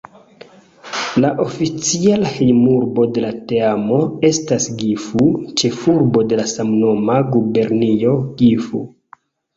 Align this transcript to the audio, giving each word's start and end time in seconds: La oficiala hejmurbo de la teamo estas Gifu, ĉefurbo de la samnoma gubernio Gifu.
La 1.23 1.29
oficiala 1.43 2.31
hejmurbo 2.37 3.05
de 3.17 3.23
la 3.25 3.29
teamo 3.51 3.99
estas 4.31 4.65
Gifu, 4.81 5.29
ĉefurbo 5.63 6.25
de 6.33 6.41
la 6.43 6.47
samnoma 6.57 7.19
gubernio 7.37 8.17
Gifu. 8.43 8.83